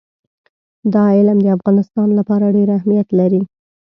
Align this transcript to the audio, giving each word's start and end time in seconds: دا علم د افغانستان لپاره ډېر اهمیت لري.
دا 0.93 1.03
علم 1.17 1.37
د 1.43 1.47
افغانستان 1.57 2.09
لپاره 2.19 2.53
ډېر 2.55 2.69
اهمیت 2.77 3.07
لري. 3.19 3.41